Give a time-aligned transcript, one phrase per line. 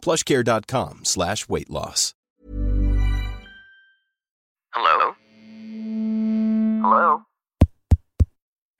[0.00, 2.14] plushcare.com slash weight loss.
[4.72, 5.14] Hello?
[6.80, 7.06] Hello?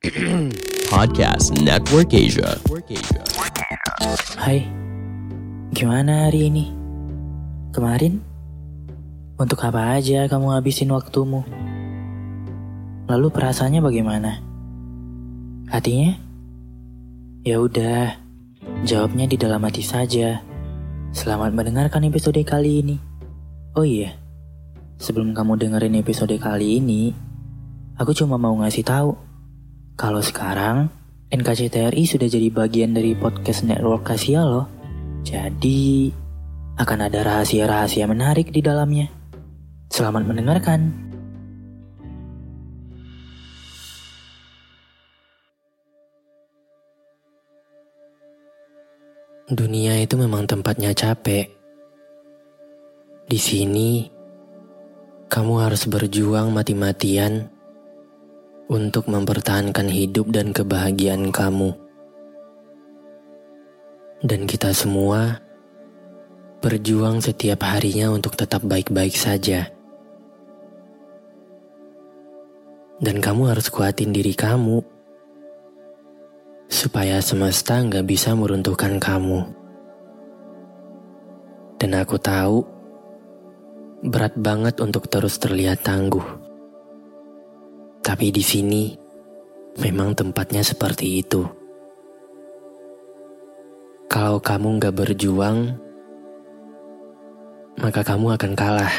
[0.90, 2.56] Podcast Network Asia.
[4.40, 4.64] Hai,
[5.76, 6.72] gimana hari ini?
[7.70, 8.22] Kemarin?
[9.36, 11.44] Untuk apa aja kamu habisin waktumu?
[13.10, 14.40] Lalu perasaannya bagaimana?
[15.68, 16.16] Hatinya?
[17.42, 18.14] Ya udah,
[18.86, 20.42] jawabnya di dalam hati saja.
[21.10, 22.96] Selamat mendengarkan episode kali ini.
[23.74, 24.14] Oh iya,
[24.94, 27.10] sebelum kamu dengerin episode kali ini,
[27.98, 29.18] aku cuma mau ngasih tahu
[29.98, 30.86] kalau sekarang
[31.34, 34.70] NKCTRI sudah jadi bagian dari podcast network Kasia loh.
[35.26, 36.14] Jadi
[36.78, 39.10] akan ada rahasia-rahasia menarik di dalamnya.
[39.90, 41.09] Selamat mendengarkan.
[49.50, 51.50] Dunia itu memang tempatnya capek.
[53.26, 54.06] Di sini,
[55.26, 57.50] kamu harus berjuang mati-matian
[58.70, 61.74] untuk mempertahankan hidup dan kebahagiaan kamu.
[64.22, 65.42] Dan kita semua
[66.62, 69.66] berjuang setiap harinya untuk tetap baik-baik saja.
[73.02, 74.99] Dan kamu harus kuatin diri kamu
[76.80, 79.44] supaya semesta nggak bisa meruntuhkan kamu.
[81.76, 82.64] Dan aku tahu
[84.00, 86.24] berat banget untuk terus terlihat tangguh.
[88.00, 88.96] Tapi di sini
[89.76, 91.44] memang tempatnya seperti itu.
[94.08, 95.76] Kalau kamu nggak berjuang,
[97.76, 98.94] maka kamu akan kalah.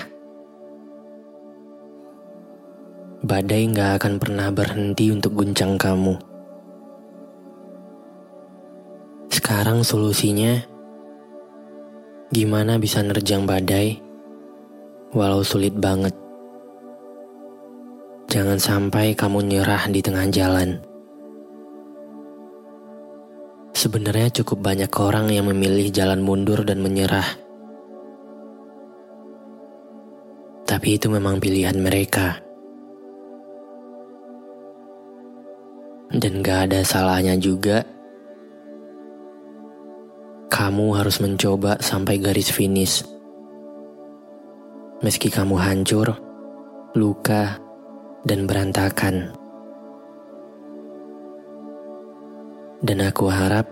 [3.26, 6.31] Badai nggak akan pernah berhenti untuk guncang kamu.
[9.52, 10.64] Sekarang solusinya,
[12.32, 14.00] gimana bisa nerjang badai,
[15.12, 16.16] walau sulit banget.
[18.32, 20.80] Jangan sampai kamu nyerah di tengah jalan.
[23.76, 27.28] Sebenarnya cukup banyak orang yang memilih jalan mundur dan menyerah.
[30.64, 32.40] Tapi itu memang pilihan mereka.
[36.08, 38.00] Dan gak ada salahnya juga.
[40.62, 43.02] Kamu harus mencoba sampai garis finish.
[45.02, 46.14] Meski kamu hancur,
[46.94, 47.58] luka,
[48.22, 49.34] dan berantakan.
[52.78, 53.66] Dan aku harap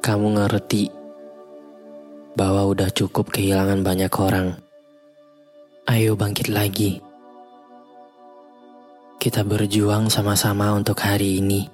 [0.00, 0.88] kamu ngerti
[2.32, 4.56] bahwa udah cukup kehilangan banyak orang.
[5.84, 7.04] Ayo bangkit lagi.
[9.20, 11.68] Kita berjuang sama-sama untuk hari ini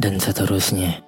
[0.00, 1.07] dan seterusnya.